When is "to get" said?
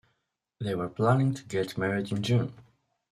1.35-1.77